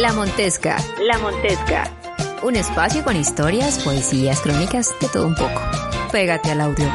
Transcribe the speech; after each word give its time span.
La 0.00 0.12
Montesca. 0.12 0.76
La 1.00 1.18
Montesca. 1.18 1.90
Un 2.44 2.54
espacio 2.54 3.02
con 3.02 3.16
historias, 3.16 3.80
poesías, 3.82 4.40
crónicas, 4.40 4.94
de 5.00 5.08
todo 5.08 5.26
un 5.26 5.34
poco. 5.34 5.60
Pégate 6.12 6.52
al 6.52 6.60
audio. 6.60 6.86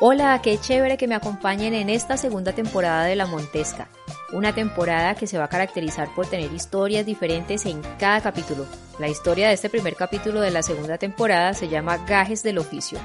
Hola, 0.00 0.40
qué 0.42 0.58
chévere 0.58 0.96
que 0.96 1.06
me 1.08 1.14
acompañen 1.14 1.74
en 1.74 1.90
esta 1.90 2.16
segunda 2.16 2.54
temporada 2.54 3.04
de 3.04 3.16
La 3.16 3.26
Montesca. 3.26 3.88
Una 4.32 4.54
temporada 4.54 5.14
que 5.14 5.26
se 5.26 5.36
va 5.36 5.44
a 5.44 5.48
caracterizar 5.48 6.08
por 6.14 6.26
tener 6.26 6.50
historias 6.54 7.04
diferentes 7.04 7.66
en 7.66 7.82
cada 7.98 8.22
capítulo. 8.22 8.64
La 8.98 9.08
historia 9.08 9.48
de 9.48 9.54
este 9.54 9.68
primer 9.68 9.94
capítulo 9.94 10.40
de 10.40 10.52
la 10.52 10.62
segunda 10.62 10.96
temporada 10.96 11.52
se 11.52 11.68
llama 11.68 11.98
Gajes 12.06 12.42
del 12.42 12.56
Oficio 12.56 12.98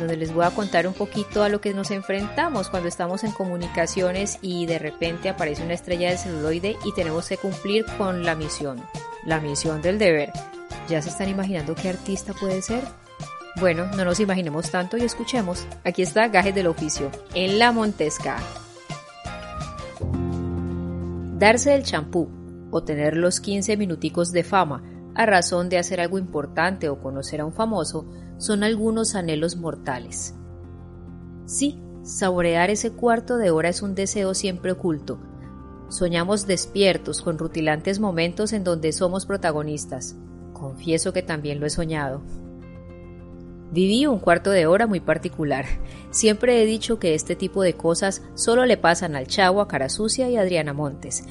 donde 0.00 0.16
les 0.16 0.34
voy 0.34 0.44
a 0.44 0.50
contar 0.50 0.86
un 0.86 0.94
poquito 0.94 1.44
a 1.44 1.48
lo 1.48 1.60
que 1.60 1.72
nos 1.72 1.90
enfrentamos 1.90 2.68
cuando 2.68 2.88
estamos 2.88 3.22
en 3.22 3.32
comunicaciones 3.32 4.38
y 4.42 4.66
de 4.66 4.78
repente 4.78 5.28
aparece 5.28 5.62
una 5.62 5.74
estrella 5.74 6.10
de 6.10 6.18
celuloide 6.18 6.76
y 6.84 6.92
tenemos 6.92 7.28
que 7.28 7.36
cumplir 7.36 7.84
con 7.96 8.24
la 8.24 8.34
misión, 8.34 8.82
la 9.24 9.40
misión 9.40 9.82
del 9.82 9.98
deber. 9.98 10.32
¿Ya 10.88 11.00
se 11.02 11.10
están 11.10 11.28
imaginando 11.28 11.74
qué 11.74 11.90
artista 11.90 12.32
puede 12.32 12.62
ser? 12.62 12.82
Bueno, 13.60 13.86
no 13.96 14.04
nos 14.04 14.20
imaginemos 14.20 14.70
tanto 14.70 14.96
y 14.96 15.02
escuchemos. 15.02 15.66
Aquí 15.84 16.02
está 16.02 16.28
Gajes 16.28 16.54
del 16.54 16.66
Oficio, 16.66 17.10
en 17.34 17.58
La 17.58 17.72
Montesca. 17.72 18.38
Darse 21.38 21.74
el 21.74 21.84
champú 21.84 22.28
o 22.70 22.82
tener 22.82 23.16
los 23.16 23.40
15 23.40 23.76
minuticos 23.76 24.30
de 24.32 24.44
fama 24.44 24.82
a 25.14 25.26
razón 25.26 25.68
de 25.68 25.78
hacer 25.78 26.00
algo 26.00 26.18
importante 26.18 26.88
o 26.88 27.00
conocer 27.00 27.40
a 27.40 27.44
un 27.44 27.52
famoso 27.52 28.06
son 28.40 28.64
algunos 28.64 29.14
anhelos 29.14 29.56
mortales. 29.56 30.34
Sí, 31.44 31.78
saborear 32.02 32.70
ese 32.70 32.90
cuarto 32.90 33.36
de 33.36 33.50
hora 33.50 33.68
es 33.68 33.82
un 33.82 33.94
deseo 33.94 34.32
siempre 34.32 34.72
oculto. 34.72 35.20
Soñamos 35.90 36.46
despiertos 36.46 37.20
con 37.20 37.36
rutilantes 37.36 38.00
momentos 38.00 38.54
en 38.54 38.64
donde 38.64 38.92
somos 38.92 39.26
protagonistas. 39.26 40.16
Confieso 40.54 41.12
que 41.12 41.22
también 41.22 41.60
lo 41.60 41.66
he 41.66 41.70
soñado. 41.70 42.22
Viví 43.72 44.06
un 44.06 44.18
cuarto 44.18 44.50
de 44.50 44.66
hora 44.66 44.86
muy 44.86 45.00
particular. 45.00 45.66
Siempre 46.10 46.62
he 46.62 46.66
dicho 46.66 46.98
que 46.98 47.14
este 47.14 47.36
tipo 47.36 47.62
de 47.62 47.74
cosas 47.74 48.22
solo 48.34 48.64
le 48.64 48.78
pasan 48.78 49.16
al 49.16 49.26
Chavo, 49.26 49.60
a 49.60 49.68
Cara 49.68 49.90
Sucia 49.90 50.30
y 50.30 50.36
Adriana 50.36 50.72
Montes. 50.72 51.24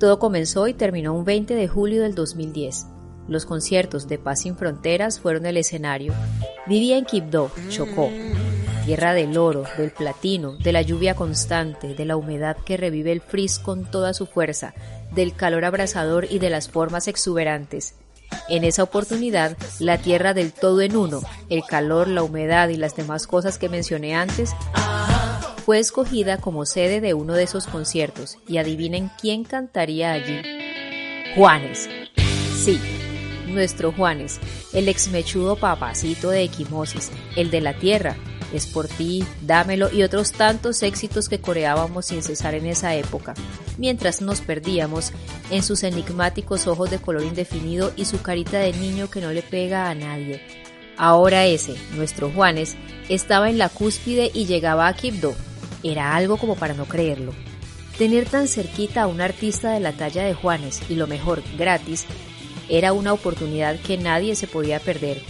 Todo 0.00 0.18
comenzó 0.18 0.66
y 0.66 0.74
terminó 0.74 1.14
un 1.14 1.24
20 1.24 1.54
de 1.54 1.68
julio 1.68 2.02
del 2.02 2.16
2010. 2.16 2.86
Los 3.28 3.46
conciertos 3.46 4.08
de 4.08 4.18
Paz 4.18 4.42
sin 4.42 4.56
Fronteras 4.56 5.20
fueron 5.20 5.46
el 5.46 5.56
escenario. 5.56 6.12
Vivía 6.66 6.96
en 6.96 7.04
Quibdó, 7.04 7.50
Chocó, 7.68 8.10
tierra 8.84 9.14
del 9.14 9.36
oro, 9.36 9.64
del 9.76 9.90
platino, 9.90 10.52
de 10.52 10.72
la 10.72 10.82
lluvia 10.82 11.16
constante, 11.16 11.94
de 11.94 12.04
la 12.04 12.16
humedad 12.16 12.56
que 12.64 12.76
revive 12.76 13.10
el 13.10 13.20
frizz 13.20 13.58
con 13.58 13.90
toda 13.90 14.14
su 14.14 14.26
fuerza, 14.26 14.74
del 15.12 15.34
calor 15.34 15.64
abrasador 15.64 16.26
y 16.30 16.38
de 16.38 16.50
las 16.50 16.68
formas 16.68 17.08
exuberantes. 17.08 17.94
En 18.48 18.64
esa 18.64 18.84
oportunidad, 18.84 19.56
la 19.80 19.98
tierra 19.98 20.34
del 20.34 20.52
todo 20.52 20.80
en 20.80 20.96
uno, 20.96 21.20
el 21.48 21.64
calor, 21.64 22.06
la 22.06 22.22
humedad 22.22 22.68
y 22.68 22.76
las 22.76 22.94
demás 22.94 23.26
cosas 23.26 23.58
que 23.58 23.68
mencioné 23.68 24.14
antes, 24.14 24.52
fue 25.64 25.80
escogida 25.80 26.38
como 26.38 26.64
sede 26.64 27.00
de 27.00 27.12
uno 27.12 27.34
de 27.34 27.42
esos 27.42 27.66
conciertos 27.66 28.38
y 28.46 28.58
adivinen 28.58 29.10
quién 29.20 29.42
cantaría 29.42 30.12
allí. 30.12 30.42
Juanes. 31.34 31.88
Sí, 32.56 32.80
nuestro 33.56 33.90
Juanes, 33.90 34.38
el 34.72 34.88
exmechudo 34.88 35.56
papacito 35.56 36.30
de 36.30 36.44
Equimosis, 36.44 37.10
el 37.34 37.50
de 37.50 37.60
la 37.60 37.74
tierra, 37.74 38.16
es 38.52 38.66
por 38.66 38.86
ti, 38.86 39.24
dámelo 39.42 39.92
y 39.92 40.04
otros 40.04 40.30
tantos 40.32 40.82
éxitos 40.82 41.28
que 41.28 41.40
coreábamos 41.40 42.06
sin 42.06 42.22
cesar 42.22 42.54
en 42.54 42.66
esa 42.66 42.94
época, 42.94 43.34
mientras 43.76 44.22
nos 44.22 44.40
perdíamos 44.40 45.12
en 45.50 45.64
sus 45.64 45.82
enigmáticos 45.82 46.68
ojos 46.68 46.90
de 46.90 46.98
color 46.98 47.24
indefinido 47.24 47.92
y 47.96 48.04
su 48.04 48.22
carita 48.22 48.58
de 48.58 48.72
niño 48.72 49.10
que 49.10 49.20
no 49.20 49.32
le 49.32 49.42
pega 49.42 49.90
a 49.90 49.94
nadie. 49.94 50.40
Ahora 50.96 51.44
ese, 51.44 51.74
nuestro 51.94 52.30
Juanes, 52.30 52.76
estaba 53.08 53.50
en 53.50 53.58
la 53.58 53.68
cúspide 53.68 54.30
y 54.32 54.46
llegaba 54.46 54.86
a 54.86 54.94
Quibdó. 54.94 55.34
Era 55.82 56.14
algo 56.14 56.36
como 56.38 56.54
para 56.54 56.74
no 56.74 56.86
creerlo. 56.86 57.32
Tener 57.98 58.26
tan 58.26 58.48
cerquita 58.48 59.02
a 59.02 59.06
un 59.06 59.20
artista 59.20 59.72
de 59.72 59.80
la 59.80 59.92
talla 59.92 60.24
de 60.24 60.34
Juanes 60.34 60.82
y 60.88 60.94
lo 60.94 61.06
mejor, 61.06 61.42
gratis, 61.58 62.06
era 62.68 62.92
una 62.92 63.12
oportunidad 63.12 63.78
que 63.80 63.96
nadie 63.96 64.36
se 64.36 64.46
podía 64.46 64.80
perder. 64.80 65.20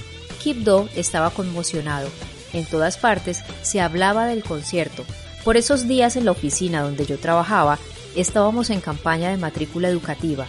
Kipdo 0.43 0.89
estaba 0.95 1.31
conmocionado. 1.31 2.09
En 2.53 2.65
todas 2.65 2.97
partes 2.97 3.43
se 3.63 3.81
hablaba 3.81 4.27
del 4.27 4.43
concierto. 4.43 5.05
Por 5.45 5.57
esos 5.57 5.87
días 5.87 6.17
en 6.17 6.25
la 6.25 6.31
oficina 6.33 6.83
donde 6.83 7.07
yo 7.07 7.19
trabajaba, 7.19 7.79
estábamos 8.15 8.71
en 8.71 8.81
campaña 8.81 9.31
de 9.31 9.37
matrícula 9.37 9.89
educativa. 9.89 10.47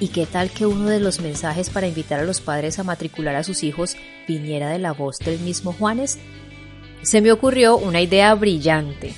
¿Y 0.00 0.08
qué 0.08 0.26
tal 0.26 0.50
que 0.50 0.66
uno 0.66 0.88
de 0.88 1.00
los 1.00 1.20
mensajes 1.20 1.70
para 1.70 1.88
invitar 1.88 2.20
a 2.20 2.24
los 2.24 2.40
padres 2.40 2.78
a 2.78 2.84
matricular 2.84 3.34
a 3.34 3.42
sus 3.42 3.64
hijos 3.64 3.96
viniera 4.28 4.68
de 4.68 4.78
la 4.78 4.92
voz 4.92 5.18
del 5.18 5.40
mismo 5.40 5.72
Juanes? 5.72 6.18
Se 7.02 7.20
me 7.20 7.32
ocurrió 7.32 7.76
una 7.76 8.00
idea 8.00 8.34
brillante. 8.34 9.14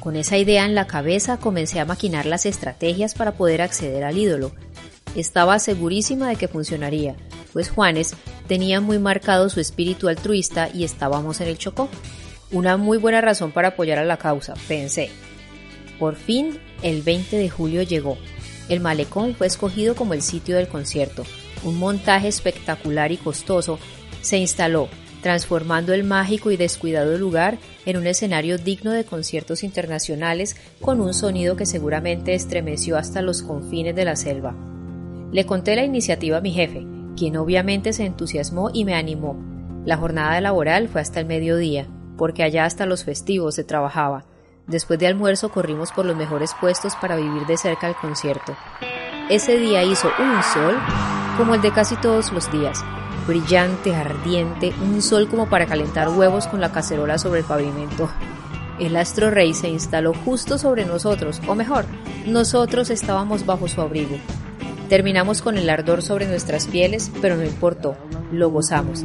Con 0.00 0.16
esa 0.16 0.36
idea 0.36 0.64
en 0.64 0.74
la 0.74 0.86
cabeza 0.86 1.36
comencé 1.36 1.78
a 1.80 1.84
maquinar 1.84 2.26
las 2.26 2.46
estrategias 2.46 3.14
para 3.14 3.32
poder 3.32 3.62
acceder 3.62 4.04
al 4.04 4.18
ídolo, 4.18 4.52
estaba 5.16 5.58
segurísima 5.58 6.28
de 6.28 6.36
que 6.36 6.48
funcionaría, 6.48 7.16
pues 7.52 7.70
Juanes 7.70 8.14
tenía 8.46 8.80
muy 8.80 8.98
marcado 8.98 9.48
su 9.48 9.60
espíritu 9.60 10.08
altruista 10.08 10.68
y 10.72 10.84
estábamos 10.84 11.40
en 11.40 11.48
el 11.48 11.58
Chocó. 11.58 11.88
Una 12.52 12.76
muy 12.76 12.98
buena 12.98 13.20
razón 13.20 13.50
para 13.50 13.68
apoyar 13.68 13.98
a 13.98 14.04
la 14.04 14.18
causa, 14.18 14.54
pensé. 14.68 15.10
Por 15.98 16.16
fin, 16.16 16.58
el 16.82 17.02
20 17.02 17.36
de 17.36 17.48
julio 17.48 17.82
llegó. 17.82 18.18
El 18.68 18.80
malecón 18.80 19.34
fue 19.34 19.46
escogido 19.46 19.94
como 19.94 20.14
el 20.14 20.22
sitio 20.22 20.56
del 20.56 20.68
concierto. 20.68 21.24
Un 21.64 21.78
montaje 21.78 22.28
espectacular 22.28 23.10
y 23.10 23.16
costoso 23.16 23.78
se 24.20 24.38
instaló, 24.38 24.88
transformando 25.22 25.94
el 25.94 26.04
mágico 26.04 26.50
y 26.50 26.56
descuidado 26.56 27.16
lugar 27.16 27.58
en 27.86 27.96
un 27.96 28.06
escenario 28.06 28.58
digno 28.58 28.92
de 28.92 29.04
conciertos 29.04 29.64
internacionales 29.64 30.56
con 30.80 31.00
un 31.00 31.14
sonido 31.14 31.56
que 31.56 31.66
seguramente 31.66 32.34
estremeció 32.34 32.96
hasta 32.96 33.22
los 33.22 33.42
confines 33.42 33.96
de 33.96 34.04
la 34.04 34.16
selva. 34.16 34.75
Le 35.36 35.44
conté 35.44 35.76
la 35.76 35.84
iniciativa 35.84 36.38
a 36.38 36.40
mi 36.40 36.50
jefe, 36.50 36.86
quien 37.14 37.36
obviamente 37.36 37.92
se 37.92 38.06
entusiasmó 38.06 38.70
y 38.72 38.86
me 38.86 38.94
animó. 38.94 39.36
La 39.84 39.98
jornada 39.98 40.40
laboral 40.40 40.88
fue 40.88 41.02
hasta 41.02 41.20
el 41.20 41.26
mediodía, 41.26 41.86
porque 42.16 42.42
allá 42.42 42.64
hasta 42.64 42.86
los 42.86 43.04
festivos 43.04 43.54
se 43.54 43.62
trabajaba. 43.62 44.24
Después 44.66 44.98
de 44.98 45.08
almuerzo 45.08 45.50
corrimos 45.50 45.92
por 45.92 46.06
los 46.06 46.16
mejores 46.16 46.52
puestos 46.58 46.96
para 46.96 47.16
vivir 47.16 47.44
de 47.44 47.58
cerca 47.58 47.86
el 47.86 47.94
concierto. 47.96 48.56
Ese 49.28 49.58
día 49.58 49.84
hizo 49.84 50.08
un 50.18 50.42
sol 50.42 50.74
como 51.36 51.54
el 51.54 51.60
de 51.60 51.70
casi 51.70 51.96
todos 51.96 52.32
los 52.32 52.50
días, 52.50 52.82
brillante, 53.26 53.94
ardiente, 53.94 54.72
un 54.80 55.02
sol 55.02 55.28
como 55.28 55.50
para 55.50 55.66
calentar 55.66 56.08
huevos 56.08 56.46
con 56.46 56.62
la 56.62 56.72
cacerola 56.72 57.18
sobre 57.18 57.40
el 57.40 57.46
pavimento. 57.46 58.08
El 58.80 58.96
astro 58.96 59.30
rey 59.30 59.52
se 59.52 59.68
instaló 59.68 60.14
justo 60.14 60.56
sobre 60.56 60.86
nosotros, 60.86 61.42
o 61.46 61.54
mejor, 61.54 61.84
nosotros 62.26 62.88
estábamos 62.88 63.44
bajo 63.44 63.68
su 63.68 63.82
abrigo. 63.82 64.16
Terminamos 64.88 65.42
con 65.42 65.58
el 65.58 65.68
ardor 65.68 66.02
sobre 66.02 66.28
nuestras 66.28 66.68
pieles, 66.68 67.10
pero 67.20 67.36
no 67.36 67.44
importó, 67.44 67.96
lo 68.30 68.50
gozamos. 68.50 69.04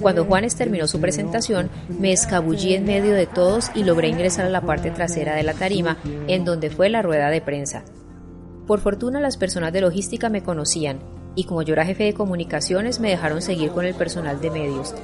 Cuando 0.00 0.24
Juanes 0.24 0.56
terminó 0.56 0.88
su 0.88 1.00
presentación, 1.00 1.70
me 1.88 2.12
escabullí 2.12 2.74
en 2.74 2.84
medio 2.84 3.14
de 3.14 3.26
todos 3.26 3.70
y 3.74 3.84
logré 3.84 4.08
ingresar 4.08 4.46
a 4.46 4.50
la 4.50 4.60
parte 4.60 4.90
trasera 4.90 5.36
de 5.36 5.44
la 5.44 5.54
tarima, 5.54 5.98
en 6.26 6.44
donde 6.44 6.70
fue 6.70 6.88
la 6.88 7.00
rueda 7.00 7.30
de 7.30 7.40
prensa. 7.40 7.84
Por 8.66 8.80
fortuna 8.80 9.20
las 9.20 9.36
personas 9.36 9.72
de 9.72 9.80
logística 9.80 10.28
me 10.28 10.42
conocían, 10.42 10.98
y 11.36 11.44
como 11.44 11.62
yo 11.62 11.74
era 11.74 11.86
jefe 11.86 12.04
de 12.04 12.14
comunicaciones 12.14 12.98
me 12.98 13.10
dejaron 13.10 13.40
seguir 13.40 13.70
con 13.70 13.84
el 13.84 13.94
personal 13.94 14.40
de 14.40 14.50
medios. 14.50 14.94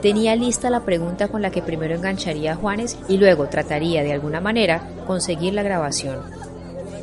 Tenía 0.00 0.34
lista 0.34 0.70
la 0.70 0.84
pregunta 0.84 1.28
con 1.28 1.42
la 1.42 1.50
que 1.50 1.62
primero 1.62 1.94
engancharía 1.94 2.54
a 2.54 2.56
Juanes 2.56 2.98
y 3.08 3.18
luego 3.18 3.48
trataría 3.48 4.02
de 4.02 4.12
alguna 4.12 4.40
manera 4.40 4.88
conseguir 5.06 5.52
la 5.52 5.62
grabación. 5.62 6.18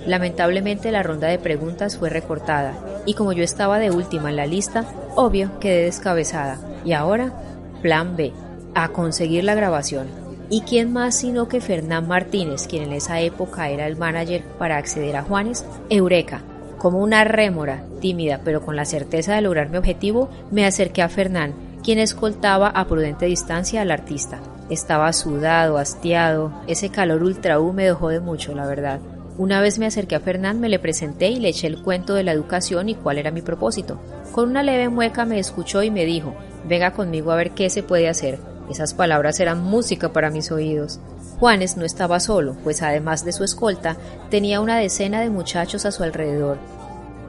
Lamentablemente 0.06 0.92
la 0.92 1.04
ronda 1.04 1.28
de 1.28 1.40
preguntas 1.40 1.98
fue 1.98 2.10
recortada 2.10 2.74
y 3.06 3.14
como 3.14 3.34
yo 3.34 3.44
estaba 3.44 3.80
de 3.80 3.92
última 3.92 4.30
en 4.30 4.36
la 4.36 4.46
lista, 4.46 4.86
obvio 5.16 5.60
quedé 5.60 5.84
descabezada. 5.84 6.58
Y 6.86 6.94
ahora, 6.94 7.34
plan 7.82 8.16
B. 8.16 8.32
a 8.76 8.90
conseguir 8.90 9.44
la 9.44 9.56
grabación. 9.56 10.08
¿Y 10.50 10.62
quién 10.62 10.92
más 10.92 11.16
sino 11.16 11.48
que 11.48 11.62
Fernán 11.62 12.08
Martínez, 12.08 12.66
quien 12.68 12.84
en 12.84 12.94
esa 12.94 13.20
época 13.20 13.70
era 13.70 13.86
el 13.86 13.98
manager 13.98 14.44
para 14.58 14.78
acceder 14.78 15.16
a 15.16 15.22
Juanes? 15.22 15.66
Eureka. 15.90 16.42
Como 16.80 17.00
una 17.00 17.24
rémora, 17.24 17.84
tímida, 18.00 18.42
pero 18.44 18.62
con 18.62 18.76
la 18.76 18.86
certeza 18.86 19.36
de 19.36 19.42
lograr 19.42 19.70
mi 19.70 19.78
objetivo, 19.78 20.30
me 20.50 20.66
acerqué 20.66 21.02
a 21.02 21.10
Fernán, 21.10 21.54
quien 21.84 22.00
escoltaba 22.00 22.70
a 22.70 22.88
prudente 22.88 23.26
distancia 23.26 23.82
al 23.82 23.92
artista. 23.92 24.40
Estaba 24.70 25.12
sudado, 25.14 25.78
hastiado, 25.78 26.52
ese 26.68 26.90
calor 26.90 27.24
ultra 27.24 27.60
húmedo 27.60 27.96
jode 27.96 28.20
mucho, 28.20 28.56
la 28.56 28.66
verdad. 28.66 29.00
Una 29.40 29.62
vez 29.62 29.80
me 29.80 29.86
acerqué 29.86 30.16
a 30.16 30.20
Fernán, 30.20 30.60
me 30.60 30.68
le 30.68 30.80
presenté 30.80 31.30
y 31.30 31.40
le 31.40 31.48
eché 31.48 31.68
el 31.68 31.82
cuento 31.82 32.14
de 32.14 32.24
la 32.24 32.34
educación 32.34 32.90
y 32.90 32.96
cuál 32.96 33.20
era 33.20 33.32
mi 33.32 33.42
propósito. 33.42 33.98
Con 34.34 34.50
una 34.50 34.64
leve 34.64 34.90
mueca 34.90 35.24
me 35.24 35.40
escuchó 35.40 35.82
y 35.82 35.90
me 35.90 36.04
dijo, 36.04 36.36
venga 36.68 36.92
conmigo 36.92 37.32
a 37.32 37.38
ver 37.38 37.52
qué 37.52 37.70
se 37.70 37.82
puede 37.82 38.10
hacer. 38.10 38.38
Esas 38.70 38.94
palabras 38.94 39.40
eran 39.40 39.64
música 39.64 40.12
para 40.12 40.30
mis 40.30 40.52
oídos. 40.52 41.00
Juanes 41.40 41.78
no 41.78 41.86
estaba 41.86 42.20
solo, 42.20 42.58
pues 42.66 42.82
además 42.82 43.24
de 43.24 43.32
su 43.32 43.46
escolta, 43.46 43.96
tenía 44.30 44.60
una 44.60 44.78
decena 44.78 45.22
de 45.22 45.30
muchachos 45.30 45.86
a 45.86 45.92
su 45.92 46.04
alrededor. 46.04 46.58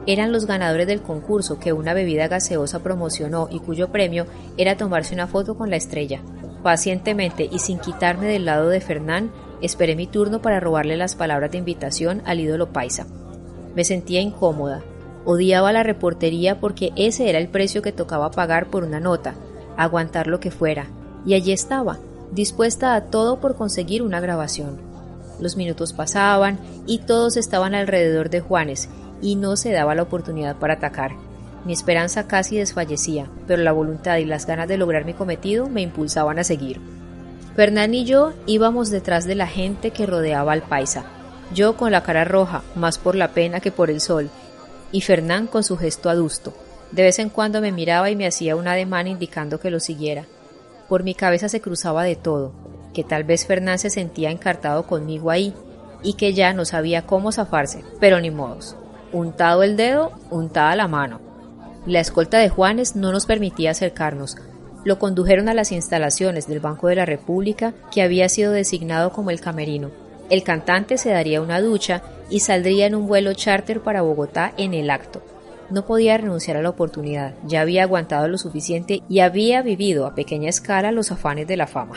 Eran 0.05 0.33
los 0.33 0.45
ganadores 0.45 0.87
del 0.87 1.01
concurso 1.01 1.59
que 1.59 1.71
una 1.71 1.93
bebida 1.93 2.27
gaseosa 2.27 2.83
promocionó 2.83 3.47
y 3.49 3.61
cuyo 3.61 3.87
premio 3.87 4.25
era 4.57 4.75
tomarse 4.75 5.13
una 5.13 5.27
foto 5.27 5.55
con 5.55 5.69
la 5.69 5.77
estrella. 5.77 6.19
Pacientemente 6.61 7.47
y 7.49 7.59
sin 7.59 7.79
quitarme 7.79 8.27
del 8.27 8.43
lado 8.43 8.67
de 8.67 8.81
Fernán, 8.81 9.31
esperé 9.61 9.95
mi 9.95 10.07
turno 10.07 10.41
para 10.41 10.59
robarle 10.59 10.97
las 10.97 11.15
palabras 11.15 11.51
de 11.51 11.57
invitación 11.57 12.21
al 12.25 12.39
ídolo 12.39 12.71
paisa. 12.73 13.05
Me 13.75 13.83
sentía 13.83 14.21
incómoda. 14.21 14.81
Odiaba 15.25 15.71
la 15.71 15.83
reportería 15.83 16.59
porque 16.59 16.91
ese 16.95 17.29
era 17.29 17.37
el 17.37 17.47
precio 17.47 17.81
que 17.81 17.91
tocaba 17.91 18.31
pagar 18.31 18.67
por 18.67 18.83
una 18.83 18.99
nota, 18.99 19.35
aguantar 19.77 20.27
lo 20.27 20.39
que 20.39 20.51
fuera, 20.51 20.87
y 21.25 21.35
allí 21.35 21.51
estaba, 21.51 21.99
dispuesta 22.31 22.95
a 22.95 23.05
todo 23.05 23.39
por 23.39 23.55
conseguir 23.55 24.01
una 24.01 24.19
grabación. 24.19 24.79
Los 25.39 25.57
minutos 25.57 25.93
pasaban 25.93 26.59
y 26.85 26.99
todos 26.99 27.37
estaban 27.37 27.75
alrededor 27.75 28.29
de 28.29 28.41
Juanes 28.41 28.89
y 29.21 29.35
no 29.35 29.55
se 29.55 29.71
daba 29.71 29.95
la 29.95 30.03
oportunidad 30.03 30.57
para 30.57 30.75
atacar. 30.75 31.11
Mi 31.65 31.73
esperanza 31.73 32.27
casi 32.27 32.57
desfallecía, 32.57 33.29
pero 33.47 33.61
la 33.61 33.71
voluntad 33.71 34.17
y 34.17 34.25
las 34.25 34.47
ganas 34.47 34.67
de 34.67 34.77
lograr 34.77 35.05
mi 35.05 35.13
cometido 35.13 35.67
me 35.67 35.81
impulsaban 35.81 36.39
a 36.39 36.43
seguir. 36.43 36.81
Fernán 37.55 37.93
y 37.93 38.05
yo 38.05 38.33
íbamos 38.45 38.89
detrás 38.89 39.25
de 39.25 39.35
la 39.35 39.47
gente 39.47 39.91
que 39.91 40.05
rodeaba 40.05 40.53
al 40.53 40.61
paisa, 40.61 41.03
yo 41.53 41.75
con 41.75 41.91
la 41.91 42.01
cara 42.01 42.23
roja, 42.23 42.63
más 42.75 42.97
por 42.97 43.15
la 43.15 43.31
pena 43.31 43.59
que 43.59 43.71
por 43.71 43.89
el 43.89 43.99
sol, 43.99 44.29
y 44.91 45.01
Fernán 45.01 45.47
con 45.47 45.63
su 45.63 45.77
gesto 45.77 46.09
adusto. 46.09 46.53
De 46.91 47.03
vez 47.03 47.19
en 47.19 47.29
cuando 47.29 47.61
me 47.61 47.71
miraba 47.71 48.09
y 48.09 48.15
me 48.15 48.27
hacía 48.27 48.55
un 48.55 48.67
ademán 48.67 49.07
indicando 49.07 49.59
que 49.59 49.71
lo 49.71 49.79
siguiera. 49.79 50.25
Por 50.87 51.03
mi 51.03 51.13
cabeza 51.13 51.49
se 51.49 51.61
cruzaba 51.61 52.03
de 52.03 52.15
todo, 52.15 52.53
que 52.93 53.03
tal 53.03 53.23
vez 53.23 53.45
Fernán 53.45 53.79
se 53.79 53.89
sentía 53.89 54.31
encartado 54.31 54.83
conmigo 54.83 55.29
ahí, 55.29 55.53
y 56.03 56.13
que 56.13 56.33
ya 56.33 56.53
no 56.53 56.65
sabía 56.65 57.05
cómo 57.05 57.31
zafarse, 57.31 57.83
pero 57.99 58.19
ni 58.19 58.31
modos. 58.31 58.75
Untado 59.11 59.63
el 59.63 59.75
dedo, 59.77 60.13
untada 60.29 60.75
la 60.75 60.87
mano. 60.87 61.19
La 61.85 61.99
escolta 61.99 62.37
de 62.37 62.49
Juanes 62.49 62.95
no 62.95 63.11
nos 63.11 63.25
permitía 63.25 63.71
acercarnos. 63.71 64.37
Lo 64.83 64.97
condujeron 64.97 65.47
a 65.47 65.53
las 65.53 65.71
instalaciones 65.71 66.47
del 66.47 66.59
Banco 66.59 66.87
de 66.87 66.95
la 66.95 67.05
República, 67.05 67.73
que 67.91 68.01
había 68.01 68.29
sido 68.29 68.51
designado 68.51 69.11
como 69.11 69.29
el 69.29 69.39
camerino. 69.39 69.91
El 70.29 70.43
cantante 70.43 70.97
se 70.97 71.09
daría 71.09 71.41
una 71.41 71.61
ducha 71.61 72.01
y 72.29 72.39
saldría 72.39 72.87
en 72.87 72.95
un 72.95 73.07
vuelo 73.07 73.33
charter 73.33 73.81
para 73.81 74.01
Bogotá 74.01 74.53
en 74.57 74.73
el 74.73 74.89
acto. 74.89 75.21
No 75.69 75.85
podía 75.85 76.17
renunciar 76.17 76.57
a 76.57 76.61
la 76.61 76.69
oportunidad, 76.69 77.35
ya 77.45 77.61
había 77.61 77.83
aguantado 77.83 78.27
lo 78.27 78.37
suficiente 78.37 79.03
y 79.07 79.19
había 79.19 79.61
vivido 79.61 80.05
a 80.05 80.15
pequeña 80.15 80.49
escala 80.49 80.91
los 80.91 81.11
afanes 81.11 81.47
de 81.47 81.57
la 81.57 81.67
fama. 81.67 81.95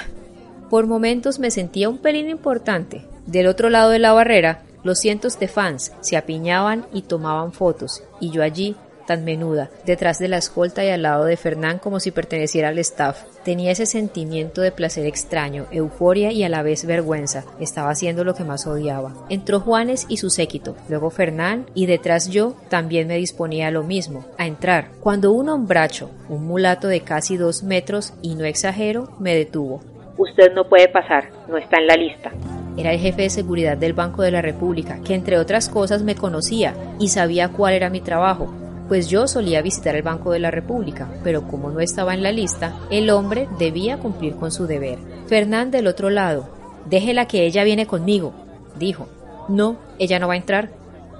Por 0.68 0.86
momentos 0.86 1.38
me 1.38 1.50
sentía 1.50 1.88
un 1.88 1.98
pelín 1.98 2.28
importante. 2.28 3.04
Del 3.26 3.46
otro 3.46 3.70
lado 3.70 3.90
de 3.90 3.98
la 3.98 4.12
barrera, 4.12 4.62
los 4.82 4.98
cientos 4.98 5.38
de 5.38 5.48
fans 5.48 5.92
se 6.00 6.16
apiñaban 6.16 6.86
y 6.92 7.02
tomaban 7.02 7.52
fotos, 7.52 8.02
y 8.20 8.30
yo 8.30 8.42
allí, 8.42 8.76
tan 9.06 9.24
menuda, 9.24 9.70
detrás 9.84 10.18
de 10.18 10.28
la 10.28 10.38
escolta 10.38 10.84
y 10.84 10.90
al 10.90 11.02
lado 11.02 11.24
de 11.24 11.36
Fernán 11.36 11.78
como 11.78 12.00
si 12.00 12.10
perteneciera 12.10 12.68
al 12.68 12.78
staff. 12.78 13.22
Tenía 13.44 13.72
ese 13.72 13.86
sentimiento 13.86 14.60
de 14.60 14.72
placer 14.72 15.06
extraño, 15.06 15.66
euforia 15.70 16.32
y 16.32 16.44
a 16.44 16.48
la 16.48 16.62
vez 16.62 16.86
vergüenza. 16.86 17.44
Estaba 17.60 17.90
haciendo 17.90 18.24
lo 18.24 18.34
que 18.34 18.44
más 18.44 18.66
odiaba. 18.66 19.14
Entró 19.28 19.60
Juanes 19.60 20.06
y 20.08 20.16
su 20.16 20.30
séquito, 20.30 20.76
luego 20.88 21.10
Fernán 21.10 21.66
y 21.74 21.86
detrás 21.86 22.28
yo 22.28 22.54
también 22.68 23.06
me 23.06 23.16
disponía 23.16 23.68
a 23.68 23.70
lo 23.70 23.82
mismo, 23.82 24.24
a 24.38 24.46
entrar, 24.46 24.90
cuando 25.00 25.32
un 25.32 25.48
hombracho, 25.48 26.10
un 26.28 26.46
mulato 26.46 26.88
de 26.88 27.00
casi 27.00 27.36
dos 27.36 27.62
metros 27.62 28.14
y 28.22 28.34
no 28.34 28.44
exagero, 28.44 29.10
me 29.18 29.34
detuvo. 29.34 29.82
Usted 30.16 30.52
no 30.54 30.68
puede 30.68 30.88
pasar, 30.88 31.30
no 31.48 31.56
está 31.56 31.78
en 31.78 31.86
la 31.86 31.96
lista. 31.96 32.30
Era 32.76 32.92
el 32.92 32.98
jefe 32.98 33.22
de 33.22 33.30
seguridad 33.30 33.76
del 33.76 33.92
Banco 33.92 34.22
de 34.22 34.30
la 34.30 34.42
República, 34.42 34.98
que 35.04 35.14
entre 35.14 35.38
otras 35.38 35.68
cosas 35.68 36.02
me 36.02 36.16
conocía 36.16 36.74
y 36.98 37.08
sabía 37.08 37.48
cuál 37.48 37.74
era 37.74 37.90
mi 37.90 38.00
trabajo, 38.00 38.52
pues 38.88 39.08
yo 39.08 39.26
solía 39.26 39.62
visitar 39.62 39.96
el 39.96 40.02
Banco 40.02 40.32
de 40.32 40.38
la 40.38 40.50
República, 40.50 41.08
pero 41.22 41.46
como 41.48 41.70
no 41.70 41.80
estaba 41.80 42.14
en 42.14 42.22
la 42.22 42.32
lista, 42.32 42.78
el 42.90 43.10
hombre 43.10 43.48
debía 43.58 43.98
cumplir 43.98 44.36
con 44.36 44.52
su 44.52 44.66
deber. 44.66 44.98
Fernán 45.26 45.70
del 45.70 45.86
otro 45.86 46.10
lado, 46.10 46.48
déjela 46.86 47.26
que 47.26 47.46
ella 47.46 47.64
viene 47.64 47.86
conmigo, 47.86 48.34
dijo. 48.78 49.08
No, 49.48 49.76
ella 49.98 50.18
no 50.18 50.28
va 50.28 50.34
a 50.34 50.38
entrar, 50.38 50.70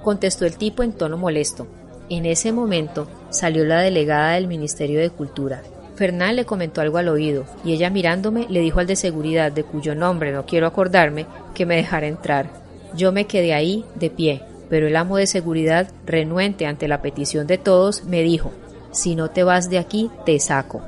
contestó 0.03 0.45
el 0.45 0.57
tipo 0.57 0.83
en 0.83 0.93
tono 0.93 1.17
molesto. 1.17 1.67
En 2.09 2.25
ese 2.25 2.51
momento 2.51 3.07
salió 3.29 3.65
la 3.65 3.81
delegada 3.81 4.33
del 4.33 4.47
Ministerio 4.47 4.99
de 4.99 5.09
Cultura. 5.09 5.61
Fernán 5.95 6.35
le 6.35 6.45
comentó 6.45 6.81
algo 6.81 6.97
al 6.97 7.07
oído, 7.07 7.45
y 7.63 7.73
ella 7.73 7.89
mirándome 7.89 8.47
le 8.49 8.59
dijo 8.59 8.79
al 8.79 8.87
de 8.87 8.95
seguridad, 8.95 9.51
de 9.51 9.63
cuyo 9.63 9.95
nombre 9.95 10.31
no 10.31 10.45
quiero 10.45 10.67
acordarme, 10.67 11.25
que 11.53 11.65
me 11.65 11.77
dejara 11.77 12.07
entrar. 12.07 12.49
Yo 12.95 13.11
me 13.11 13.25
quedé 13.25 13.53
ahí, 13.53 13.85
de 13.95 14.09
pie, 14.09 14.41
pero 14.75 14.87
el 14.87 14.97
amo 14.97 15.15
de 15.15 15.25
seguridad, 15.25 15.87
renuente 16.05 16.65
ante 16.65 16.89
la 16.89 17.01
petición 17.01 17.47
de 17.47 17.57
todos, 17.57 18.03
me 18.03 18.23
dijo, 18.23 18.51
si 18.91 19.15
no 19.15 19.29
te 19.29 19.45
vas 19.45 19.69
de 19.69 19.77
aquí, 19.77 20.11
te 20.25 20.37
saco. 20.37 20.81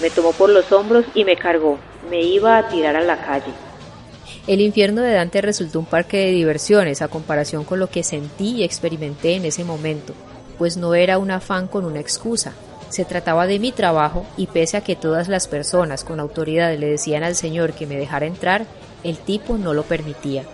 Me 0.00 0.08
tomó 0.08 0.30
por 0.30 0.50
los 0.50 0.70
hombros 0.70 1.04
y 1.16 1.24
me 1.24 1.36
cargó. 1.36 1.76
Me 2.08 2.22
iba 2.22 2.56
a 2.56 2.68
tirar 2.68 2.94
a 2.94 3.00
la 3.00 3.20
calle. 3.20 3.50
El 4.46 4.60
infierno 4.60 5.02
de 5.02 5.14
Dante 5.14 5.40
resultó 5.40 5.80
un 5.80 5.84
parque 5.84 6.18
de 6.18 6.30
diversiones 6.30 7.02
a 7.02 7.08
comparación 7.08 7.64
con 7.64 7.80
lo 7.80 7.90
que 7.90 8.04
sentí 8.04 8.50
y 8.50 8.62
experimenté 8.62 9.34
en 9.34 9.46
ese 9.46 9.64
momento, 9.64 10.14
pues 10.56 10.76
no 10.76 10.94
era 10.94 11.18
un 11.18 11.32
afán 11.32 11.66
con 11.66 11.84
una 11.86 11.98
excusa. 11.98 12.52
Se 12.88 13.04
trataba 13.04 13.48
de 13.48 13.58
mi 13.58 13.72
trabajo 13.72 14.24
y 14.36 14.46
pese 14.46 14.76
a 14.76 14.82
que 14.82 14.94
todas 14.94 15.26
las 15.26 15.48
personas 15.48 16.04
con 16.04 16.20
autoridad 16.20 16.72
le 16.78 16.86
decían 16.86 17.24
al 17.24 17.34
señor 17.34 17.72
que 17.72 17.88
me 17.88 17.96
dejara 17.96 18.26
entrar, 18.26 18.64
el 19.02 19.18
tipo 19.18 19.58
no 19.58 19.74
lo 19.74 19.82
permitía. 19.82 20.44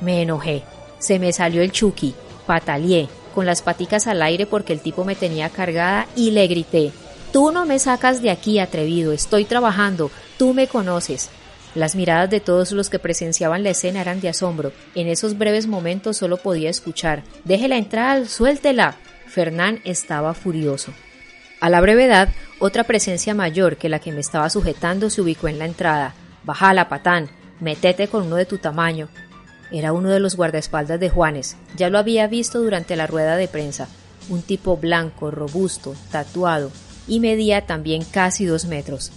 Me 0.00 0.22
enojé, 0.22 0.62
se 0.98 1.18
me 1.18 1.32
salió 1.32 1.62
el 1.62 1.72
chuki, 1.72 2.14
pataleé, 2.48 3.08
con 3.34 3.46
las 3.46 3.62
paticas 3.62 4.08
al 4.08 4.22
aire 4.22 4.46
porque 4.46 4.72
el 4.72 4.80
tipo 4.80 5.04
me 5.04 5.14
tenía 5.14 5.50
cargada 5.50 6.08
y 6.16 6.32
le 6.32 6.48
grité, 6.48 6.92
Tú 7.32 7.52
no 7.52 7.66
me 7.66 7.78
sacas 7.78 8.22
de 8.22 8.30
aquí, 8.30 8.58
atrevido, 8.58 9.12
estoy 9.12 9.44
trabajando, 9.44 10.10
tú 10.38 10.54
me 10.54 10.66
conoces. 10.66 11.28
Las 11.74 11.94
miradas 11.94 12.30
de 12.30 12.40
todos 12.40 12.72
los 12.72 12.88
que 12.88 12.98
presenciaban 12.98 13.62
la 13.62 13.70
escena 13.70 14.00
eran 14.00 14.22
de 14.22 14.30
asombro. 14.30 14.72
En 14.94 15.08
esos 15.08 15.36
breves 15.36 15.66
momentos 15.66 16.16
solo 16.16 16.38
podía 16.38 16.70
escuchar, 16.70 17.22
Déjela 17.44 17.76
entrar, 17.76 18.26
suéltela. 18.26 18.96
Fernán 19.26 19.80
estaba 19.84 20.32
furioso. 20.32 20.94
A 21.60 21.68
la 21.68 21.82
brevedad, 21.82 22.30
otra 22.60 22.84
presencia 22.84 23.34
mayor 23.34 23.76
que 23.76 23.90
la 23.90 23.98
que 23.98 24.10
me 24.10 24.20
estaba 24.20 24.48
sujetando 24.48 25.10
se 25.10 25.20
ubicó 25.20 25.48
en 25.48 25.58
la 25.58 25.66
entrada. 25.66 26.14
Bajala, 26.44 26.88
patán, 26.88 27.28
metete 27.60 28.08
con 28.08 28.26
uno 28.26 28.36
de 28.36 28.46
tu 28.46 28.56
tamaño. 28.56 29.10
Era 29.70 29.92
uno 29.92 30.10
de 30.10 30.20
los 30.20 30.36
guardaespaldas 30.36 30.98
de 31.00 31.10
Juanes. 31.10 31.56
Ya 31.76 31.90
lo 31.90 31.98
había 31.98 32.26
visto 32.26 32.60
durante 32.60 32.96
la 32.96 33.06
rueda 33.06 33.36
de 33.36 33.48
prensa. 33.48 33.88
Un 34.28 34.42
tipo 34.42 34.76
blanco, 34.76 35.30
robusto, 35.30 35.94
tatuado, 36.10 36.70
y 37.06 37.20
medía 37.20 37.66
también 37.66 38.04
casi 38.04 38.44
dos 38.44 38.64
metros. 38.64 39.12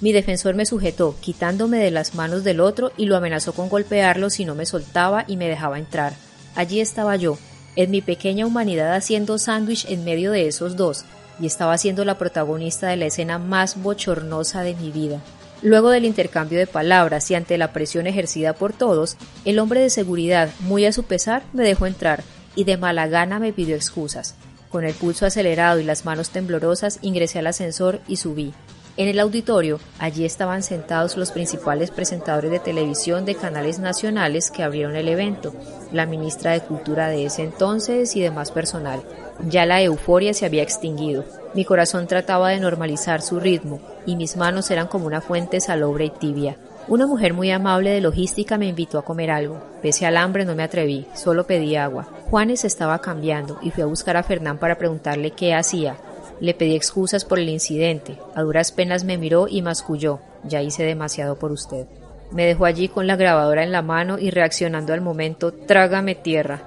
Mi 0.00 0.12
defensor 0.12 0.54
me 0.54 0.64
sujetó, 0.64 1.14
quitándome 1.20 1.78
de 1.78 1.90
las 1.90 2.14
manos 2.14 2.42
del 2.42 2.60
otro 2.60 2.92
y 2.96 3.04
lo 3.04 3.16
amenazó 3.16 3.52
con 3.52 3.68
golpearlo 3.68 4.30
si 4.30 4.46
no 4.46 4.54
me 4.54 4.64
soltaba 4.64 5.24
y 5.26 5.36
me 5.36 5.48
dejaba 5.48 5.78
entrar. 5.78 6.14
Allí 6.54 6.80
estaba 6.80 7.16
yo, 7.16 7.38
en 7.76 7.90
mi 7.90 8.00
pequeña 8.00 8.46
humanidad 8.46 8.94
haciendo 8.94 9.38
sándwich 9.38 9.84
en 9.88 10.04
medio 10.04 10.32
de 10.32 10.48
esos 10.48 10.76
dos, 10.76 11.04
y 11.38 11.46
estaba 11.46 11.76
siendo 11.78 12.04
la 12.04 12.18
protagonista 12.18 12.88
de 12.88 12.96
la 12.96 13.06
escena 13.06 13.38
más 13.38 13.82
bochornosa 13.82 14.62
de 14.62 14.74
mi 14.74 14.90
vida. 14.90 15.20
Luego 15.62 15.90
del 15.90 16.06
intercambio 16.06 16.58
de 16.58 16.66
palabras 16.66 17.30
y 17.30 17.34
ante 17.34 17.58
la 17.58 17.72
presión 17.72 18.06
ejercida 18.06 18.54
por 18.54 18.72
todos, 18.72 19.16
el 19.44 19.58
hombre 19.58 19.80
de 19.80 19.90
seguridad, 19.90 20.48
muy 20.60 20.86
a 20.86 20.92
su 20.92 21.04
pesar, 21.04 21.42
me 21.52 21.64
dejó 21.64 21.86
entrar 21.86 22.22
y 22.56 22.64
de 22.64 22.78
mala 22.78 23.08
gana 23.08 23.38
me 23.38 23.52
pidió 23.52 23.76
excusas. 23.76 24.36
Con 24.70 24.84
el 24.84 24.94
pulso 24.94 25.26
acelerado 25.26 25.78
y 25.78 25.84
las 25.84 26.04
manos 26.04 26.30
temblorosas 26.30 26.98
ingresé 27.02 27.40
al 27.40 27.48
ascensor 27.48 28.00
y 28.08 28.16
subí. 28.16 28.54
En 28.96 29.08
el 29.08 29.20
auditorio, 29.20 29.80
allí 29.98 30.24
estaban 30.24 30.62
sentados 30.62 31.16
los 31.16 31.30
principales 31.30 31.90
presentadores 31.90 32.50
de 32.50 32.58
televisión 32.58 33.24
de 33.24 33.34
canales 33.34 33.78
nacionales 33.78 34.50
que 34.50 34.62
abrieron 34.62 34.96
el 34.96 35.08
evento, 35.08 35.54
la 35.92 36.06
ministra 36.06 36.52
de 36.52 36.60
Cultura 36.60 37.08
de 37.08 37.24
ese 37.24 37.42
entonces 37.42 38.16
y 38.16 38.20
demás 38.20 38.50
personal. 38.50 39.02
Ya 39.48 39.64
la 39.64 39.80
euforia 39.80 40.34
se 40.34 40.44
había 40.44 40.62
extinguido. 40.62 41.24
Mi 41.54 41.64
corazón 41.64 42.06
trataba 42.06 42.50
de 42.50 42.60
normalizar 42.60 43.22
su 43.22 43.40
ritmo, 43.40 43.80
y 44.06 44.16
mis 44.16 44.36
manos 44.36 44.70
eran 44.70 44.86
como 44.86 45.06
una 45.06 45.20
fuente 45.20 45.60
salobre 45.60 46.06
y 46.06 46.10
tibia. 46.10 46.56
Una 46.88 47.06
mujer 47.06 47.34
muy 47.34 47.50
amable 47.50 47.90
de 47.90 48.00
logística 48.00 48.58
me 48.58 48.66
invitó 48.66 48.98
a 48.98 49.04
comer 49.04 49.30
algo. 49.30 49.62
Pese 49.80 50.06
al 50.06 50.16
hambre 50.16 50.44
no 50.44 50.56
me 50.56 50.62
atreví, 50.62 51.06
solo 51.14 51.46
pedí 51.46 51.76
agua. 51.76 52.08
Juanes 52.30 52.64
estaba 52.64 53.00
cambiando 53.00 53.58
y 53.62 53.70
fui 53.70 53.82
a 53.82 53.86
buscar 53.86 54.16
a 54.16 54.22
Fernán 54.22 54.58
para 54.58 54.76
preguntarle 54.76 55.30
qué 55.30 55.54
hacía. 55.54 55.96
Le 56.40 56.54
pedí 56.54 56.74
excusas 56.74 57.24
por 57.24 57.38
el 57.38 57.48
incidente. 57.48 58.18
A 58.34 58.42
duras 58.42 58.72
penas 58.72 59.04
me 59.04 59.18
miró 59.18 59.46
y 59.46 59.62
masculló. 59.62 60.20
Ya 60.42 60.62
hice 60.62 60.82
demasiado 60.82 61.38
por 61.38 61.52
usted. 61.52 61.86
Me 62.32 62.46
dejó 62.46 62.64
allí 62.64 62.88
con 62.88 63.06
la 63.06 63.16
grabadora 63.16 63.62
en 63.62 63.72
la 63.72 63.82
mano 63.82 64.18
y 64.18 64.30
reaccionando 64.30 64.92
al 64.92 65.00
momento, 65.00 65.52
trágame 65.52 66.14
tierra. 66.14 66.62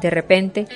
De 0.00 0.10
repente, 0.10 0.66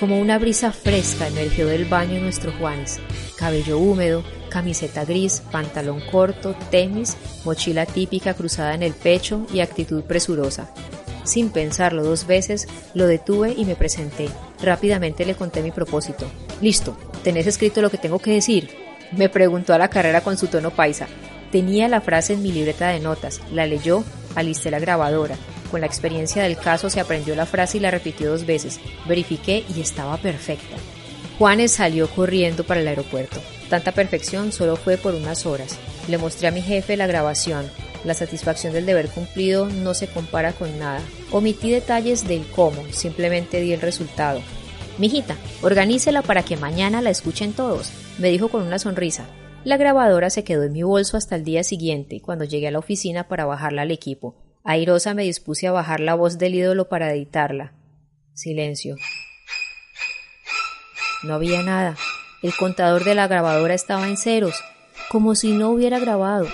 como 0.00 0.18
una 0.18 0.38
brisa 0.38 0.72
fresca 0.72 1.28
emergió 1.28 1.66
del 1.66 1.84
baño 1.84 2.20
nuestro 2.20 2.52
Juanes. 2.52 3.00
Cabello 3.38 3.78
húmedo, 3.78 4.24
camiseta 4.48 5.04
gris, 5.04 5.42
pantalón 5.52 6.00
corto, 6.10 6.56
temis, 6.70 7.16
mochila 7.44 7.86
típica 7.86 8.34
cruzada 8.34 8.74
en 8.74 8.82
el 8.82 8.94
pecho 8.94 9.46
y 9.52 9.60
actitud 9.60 10.02
presurosa. 10.02 10.68
Sin 11.22 11.50
pensarlo 11.50 12.02
dos 12.02 12.26
veces, 12.26 12.66
lo 12.94 13.06
detuve 13.06 13.54
y 13.56 13.64
me 13.64 13.76
presenté. 13.76 14.28
Rápidamente 14.62 15.24
le 15.24 15.36
conté 15.36 15.62
mi 15.62 15.70
propósito. 15.70 16.26
Listo, 16.60 16.96
¿tenés 17.22 17.46
escrito 17.46 17.80
lo 17.80 17.90
que 17.90 17.98
tengo 17.98 18.18
que 18.18 18.32
decir? 18.32 18.70
Me 19.12 19.28
preguntó 19.28 19.72
a 19.72 19.78
la 19.78 19.88
carrera 19.88 20.22
con 20.22 20.36
su 20.36 20.48
tono 20.48 20.70
paisa. 20.70 21.06
Tenía 21.52 21.86
la 21.88 22.00
frase 22.00 22.32
en 22.32 22.42
mi 22.42 22.50
libreta 22.50 22.88
de 22.88 22.98
notas, 22.98 23.40
la 23.52 23.66
leyó, 23.66 24.04
alisté 24.34 24.70
la 24.70 24.80
grabadora. 24.80 25.36
Con 25.70 25.80
la 25.80 25.86
experiencia 25.86 26.42
del 26.42 26.56
caso 26.56 26.90
se 26.90 26.98
aprendió 26.98 27.36
la 27.36 27.46
frase 27.46 27.76
y 27.76 27.80
la 27.80 27.90
repitió 27.90 28.30
dos 28.30 28.46
veces. 28.46 28.80
Verifiqué 29.06 29.64
y 29.74 29.80
estaba 29.80 30.16
perfecta. 30.16 30.76
Juanes 31.38 31.70
salió 31.70 32.08
corriendo 32.08 32.64
para 32.64 32.80
el 32.80 32.88
aeropuerto. 32.88 33.40
Tanta 33.70 33.92
perfección 33.92 34.50
solo 34.50 34.74
fue 34.74 34.96
por 34.96 35.14
unas 35.14 35.46
horas. 35.46 35.78
Le 36.08 36.18
mostré 36.18 36.48
a 36.48 36.50
mi 36.50 36.62
jefe 36.62 36.96
la 36.96 37.06
grabación. 37.06 37.64
La 38.04 38.14
satisfacción 38.14 38.72
del 38.72 38.86
deber 38.86 39.08
cumplido 39.08 39.68
no 39.68 39.94
se 39.94 40.08
compara 40.08 40.52
con 40.52 40.76
nada. 40.80 41.00
Omití 41.30 41.70
detalles 41.70 42.26
del 42.26 42.44
cómo, 42.46 42.82
simplemente 42.90 43.60
di 43.60 43.72
el 43.72 43.80
resultado. 43.80 44.40
Mijita, 44.98 45.36
organícela 45.62 46.22
para 46.22 46.42
que 46.42 46.56
mañana 46.56 47.02
la 47.02 47.10
escuchen 47.10 47.52
todos, 47.52 47.92
me 48.18 48.30
dijo 48.30 48.48
con 48.48 48.64
una 48.64 48.80
sonrisa. 48.80 49.26
La 49.62 49.76
grabadora 49.76 50.30
se 50.30 50.42
quedó 50.42 50.64
en 50.64 50.72
mi 50.72 50.82
bolso 50.82 51.16
hasta 51.16 51.36
el 51.36 51.44
día 51.44 51.62
siguiente, 51.62 52.20
cuando 52.20 52.44
llegué 52.46 52.66
a 52.66 52.72
la 52.72 52.80
oficina 52.80 53.28
para 53.28 53.44
bajarla 53.44 53.82
al 53.82 53.92
equipo. 53.92 54.34
Airosa 54.64 55.14
me 55.14 55.22
dispuse 55.22 55.68
a 55.68 55.72
bajar 55.72 56.00
la 56.00 56.14
voz 56.14 56.36
del 56.36 56.56
ídolo 56.56 56.88
para 56.88 57.12
editarla. 57.12 57.74
Silencio. 58.34 58.96
No 61.22 61.34
había 61.34 61.62
nada. 61.62 61.96
El 62.42 62.54
contador 62.54 63.02
de 63.02 63.16
la 63.16 63.26
grabadora 63.26 63.74
estaba 63.74 64.08
en 64.08 64.16
ceros, 64.16 64.62
como 65.08 65.34
si 65.34 65.52
no 65.52 65.70
hubiera 65.70 65.98
grabado, 65.98 66.46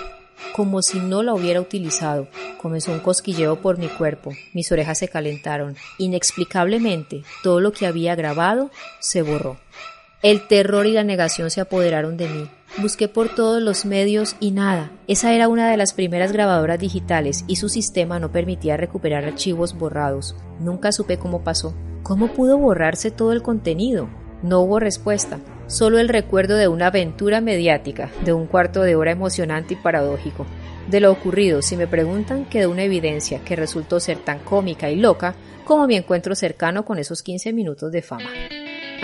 como 0.54 0.80
si 0.80 1.00
no 1.00 1.23
la 1.23 1.35
hubiera 1.35 1.61
utilizado. 1.61 2.28
Comenzó 2.56 2.92
un 2.92 3.00
cosquilleo 3.00 3.61
por 3.61 3.76
mi 3.76 3.88
cuerpo, 3.88 4.33
mis 4.54 4.73
orejas 4.73 4.99
se 4.99 5.09
calentaron. 5.09 5.76
Inexplicablemente, 5.99 7.25
todo 7.42 7.61
lo 7.61 7.73
que 7.73 7.87
había 7.87 8.14
grabado 8.14 8.71
se 9.00 9.21
borró. 9.21 9.59
El 10.23 10.47
terror 10.49 10.87
y 10.87 10.92
la 10.92 11.04
negación 11.04 11.50
se 11.50 11.61
apoderaron 11.61 12.16
de 12.16 12.28
mí. 12.30 12.49
Busqué 12.78 13.09
por 13.09 13.28
todos 13.28 13.61
los 13.61 13.85
medios 13.85 14.37
y 14.40 14.52
nada. 14.52 14.90
Esa 15.06 15.35
era 15.35 15.49
una 15.49 15.71
de 15.71 15.76
las 15.76 15.92
primeras 15.92 16.33
grabadoras 16.33 16.78
digitales 16.78 17.44
y 17.47 17.56
su 17.56 17.68
sistema 17.68 18.18
no 18.18 18.33
permitía 18.33 18.78
recuperar 18.78 19.26
archivos 19.26 19.76
borrados. 19.76 20.35
Nunca 20.61 20.90
supe 20.92 21.18
cómo 21.18 21.44
pasó. 21.44 21.75
¿Cómo 22.02 22.28
pudo 22.28 22.56
borrarse 22.56 23.11
todo 23.11 23.33
el 23.33 23.42
contenido? 23.42 24.09
No 24.44 24.60
hubo 24.60 24.78
respuesta 24.78 25.40
solo 25.68 25.98
el 25.98 26.10
recuerdo 26.10 26.56
de 26.56 26.68
una 26.68 26.88
aventura 26.88 27.40
mediática, 27.40 28.10
de 28.26 28.34
un 28.34 28.46
cuarto 28.46 28.82
de 28.82 28.94
hora 28.94 29.10
emocionante 29.10 29.72
y 29.72 29.76
paradójico. 29.78 30.44
De 30.86 31.00
lo 31.00 31.10
ocurrido, 31.10 31.62
si 31.62 31.78
me 31.78 31.86
preguntan, 31.86 32.44
quedó 32.44 32.70
una 32.70 32.82
evidencia 32.82 33.40
que 33.42 33.56
resultó 33.56 34.00
ser 34.00 34.18
tan 34.18 34.40
cómica 34.40 34.90
y 34.90 34.96
loca 34.96 35.34
como 35.64 35.86
mi 35.86 35.96
encuentro 35.96 36.34
cercano 36.34 36.84
con 36.84 36.98
esos 36.98 37.22
15 37.22 37.54
minutos 37.54 37.90
de 37.90 38.02
fama. 38.02 38.28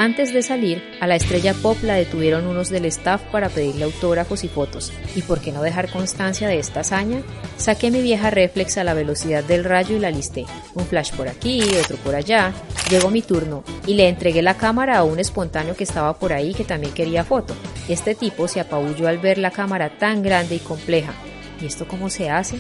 Antes 0.01 0.33
de 0.33 0.43
salir, 0.43 0.83
a 0.99 1.07
la 1.07 1.17
estrella 1.17 1.53
pop 1.53 1.77
la 1.83 1.93
detuvieron 1.93 2.47
unos 2.47 2.71
del 2.71 2.87
staff 2.87 3.21
para 3.31 3.51
pedirle 3.51 3.85
autógrafos 3.85 4.45
y 4.45 4.49
fotos. 4.49 4.95
¿Y 5.15 5.21
por 5.21 5.43
qué 5.43 5.53
no 5.53 5.61
dejar 5.61 5.93
constancia 5.93 6.49
de 6.49 6.59
esta 6.59 6.81
hazaña? 6.81 7.21
Saqué 7.59 7.91
mi 7.91 8.01
vieja 8.01 8.31
reflex 8.31 8.79
a 8.79 8.85
la 8.85 8.95
velocidad 8.95 9.45
del 9.45 9.63
rayo 9.63 9.95
y 9.95 9.99
la 9.99 10.11
listé. 10.11 10.47
Un 10.73 10.87
flash 10.87 11.13
por 11.13 11.29
aquí, 11.29 11.61
otro 11.79 11.99
por 11.99 12.15
allá. 12.15 12.55
Llegó 12.89 13.11
mi 13.11 13.21
turno 13.21 13.63
y 13.87 13.93
le 13.93 14.09
entregué 14.09 14.41
la 14.41 14.57
cámara 14.57 14.97
a 14.97 15.05
un 15.05 15.19
espontáneo 15.19 15.77
que 15.77 15.85
estaba 15.85 16.19
por 16.19 16.33
ahí 16.33 16.55
que 16.55 16.65
también 16.65 16.95
quería 16.95 17.23
foto. 17.23 17.55
Este 17.87 18.15
tipo 18.15 18.49
se 18.49 18.61
apabulló 18.61 19.07
al 19.07 19.19
ver 19.19 19.37
la 19.37 19.51
cámara 19.51 19.99
tan 19.99 20.23
grande 20.23 20.55
y 20.55 20.61
compleja. 20.61 21.13
¿Y 21.61 21.67
esto 21.67 21.87
cómo 21.87 22.09
se 22.09 22.31
hace? 22.31 22.59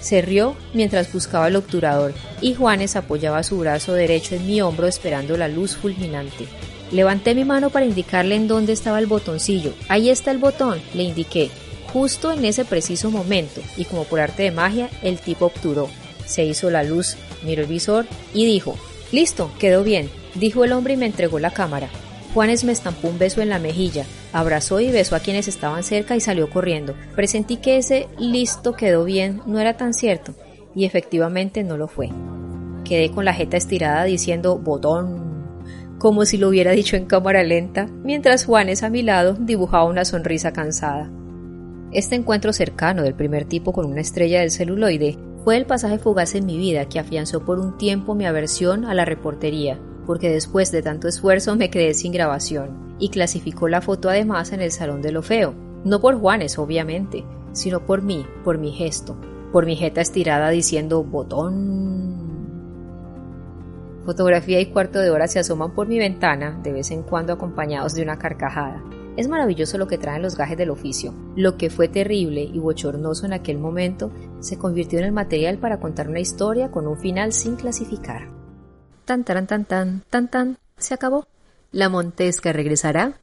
Se 0.00 0.22
rió 0.22 0.56
mientras 0.74 1.12
buscaba 1.12 1.48
el 1.48 1.56
obturador 1.56 2.14
y 2.40 2.54
Juanes 2.54 2.96
apoyaba 2.96 3.42
su 3.42 3.58
brazo 3.58 3.94
derecho 3.94 4.34
en 4.34 4.46
mi 4.46 4.60
hombro 4.60 4.86
esperando 4.86 5.36
la 5.36 5.48
luz 5.48 5.76
fulminante. 5.76 6.46
Levanté 6.90 7.34
mi 7.34 7.44
mano 7.44 7.70
para 7.70 7.86
indicarle 7.86 8.34
en 8.34 8.48
dónde 8.48 8.72
estaba 8.72 8.98
el 8.98 9.06
botoncillo. 9.06 9.74
Ahí 9.88 10.08
está 10.08 10.30
el 10.30 10.38
botón, 10.38 10.80
le 10.94 11.02
indiqué. 11.02 11.50
Justo 11.92 12.32
en 12.32 12.44
ese 12.44 12.64
preciso 12.64 13.10
momento, 13.10 13.62
y 13.76 13.84
como 13.84 14.04
por 14.04 14.20
arte 14.20 14.44
de 14.44 14.50
magia, 14.50 14.90
el 15.02 15.18
tipo 15.18 15.46
obturó. 15.46 15.88
Se 16.26 16.44
hizo 16.44 16.70
la 16.70 16.82
luz, 16.82 17.16
miró 17.42 17.62
el 17.62 17.68
visor 17.68 18.06
y 18.34 18.44
dijo, 18.46 18.76
Listo, 19.10 19.50
quedó 19.58 19.82
bien, 19.82 20.10
dijo 20.34 20.64
el 20.64 20.72
hombre 20.72 20.94
y 20.94 20.96
me 20.98 21.06
entregó 21.06 21.38
la 21.38 21.50
cámara. 21.50 21.88
Juanes 22.34 22.62
me 22.62 22.72
estampó 22.72 23.08
un 23.08 23.18
beso 23.18 23.40
en 23.40 23.48
la 23.48 23.58
mejilla, 23.58 24.04
abrazó 24.32 24.80
y 24.80 24.90
besó 24.90 25.16
a 25.16 25.20
quienes 25.20 25.48
estaban 25.48 25.82
cerca 25.82 26.14
y 26.14 26.20
salió 26.20 26.50
corriendo. 26.50 26.94
Presentí 27.16 27.56
que 27.56 27.78
ese 27.78 28.06
listo 28.18 28.74
quedó 28.74 29.04
bien 29.04 29.40
no 29.46 29.58
era 29.58 29.76
tan 29.76 29.94
cierto, 29.94 30.34
y 30.74 30.84
efectivamente 30.84 31.64
no 31.64 31.78
lo 31.78 31.88
fue. 31.88 32.10
Quedé 32.84 33.10
con 33.10 33.24
la 33.24 33.32
jeta 33.32 33.56
estirada 33.56 34.04
diciendo 34.04 34.58
botón, 34.58 35.26
como 35.98 36.26
si 36.26 36.36
lo 36.36 36.48
hubiera 36.48 36.72
dicho 36.72 36.96
en 36.96 37.06
cámara 37.06 37.42
lenta, 37.42 37.86
mientras 38.04 38.44
Juanes 38.44 38.82
a 38.82 38.90
mi 38.90 39.02
lado 39.02 39.34
dibujaba 39.34 39.84
una 39.84 40.04
sonrisa 40.04 40.52
cansada. 40.52 41.10
Este 41.92 42.14
encuentro 42.14 42.52
cercano 42.52 43.02
del 43.02 43.14
primer 43.14 43.46
tipo 43.46 43.72
con 43.72 43.86
una 43.86 44.02
estrella 44.02 44.40
del 44.40 44.50
celuloide 44.50 45.16
fue 45.44 45.56
el 45.56 45.64
pasaje 45.64 45.98
fugaz 45.98 46.34
en 46.34 46.44
mi 46.44 46.58
vida 46.58 46.88
que 46.88 46.98
afianzó 46.98 47.44
por 47.44 47.58
un 47.58 47.78
tiempo 47.78 48.14
mi 48.14 48.26
aversión 48.26 48.84
a 48.84 48.92
la 48.92 49.06
reportería 49.06 49.78
porque 50.08 50.30
después 50.30 50.72
de 50.72 50.80
tanto 50.80 51.06
esfuerzo 51.06 51.54
me 51.54 51.68
quedé 51.68 51.92
sin 51.92 52.12
grabación, 52.12 52.96
y 52.98 53.10
clasificó 53.10 53.68
la 53.68 53.82
foto 53.82 54.08
además 54.08 54.52
en 54.52 54.62
el 54.62 54.72
Salón 54.72 55.02
de 55.02 55.12
lo 55.12 55.20
Feo, 55.20 55.52
no 55.84 56.00
por 56.00 56.18
Juanes, 56.18 56.58
obviamente, 56.58 57.26
sino 57.52 57.84
por 57.84 58.00
mí, 58.00 58.24
por 58.42 58.56
mi 58.56 58.72
gesto, 58.72 59.18
por 59.52 59.66
mi 59.66 59.76
jeta 59.76 60.00
estirada 60.00 60.48
diciendo 60.48 61.04
botón. 61.04 62.16
Fotografía 64.06 64.58
y 64.60 64.72
cuarto 64.72 64.98
de 64.98 65.10
hora 65.10 65.28
se 65.28 65.40
asoman 65.40 65.74
por 65.74 65.88
mi 65.88 65.98
ventana, 65.98 66.58
de 66.62 66.72
vez 66.72 66.90
en 66.90 67.02
cuando 67.02 67.34
acompañados 67.34 67.92
de 67.92 68.02
una 68.02 68.18
carcajada. 68.18 68.82
Es 69.18 69.28
maravilloso 69.28 69.76
lo 69.76 69.88
que 69.88 69.98
traen 69.98 70.22
los 70.22 70.38
gajes 70.38 70.56
del 70.56 70.70
oficio. 70.70 71.12
Lo 71.36 71.58
que 71.58 71.68
fue 71.68 71.86
terrible 71.88 72.44
y 72.44 72.58
bochornoso 72.58 73.26
en 73.26 73.34
aquel 73.34 73.58
momento 73.58 74.10
se 74.40 74.56
convirtió 74.56 75.00
en 75.00 75.04
el 75.04 75.12
material 75.12 75.58
para 75.58 75.80
contar 75.80 76.08
una 76.08 76.20
historia 76.20 76.70
con 76.70 76.86
un 76.86 76.96
final 76.96 77.34
sin 77.34 77.56
clasificar. 77.56 78.37
Tan 79.08 79.24
tan 79.24 79.46
tan 79.46 79.64
tan 79.64 80.02
tan 80.10 80.28
tan. 80.28 80.58
Se 80.76 80.92
acabó. 80.92 81.26
La 81.72 81.88
Montesca 81.88 82.52
regresará 82.52 83.22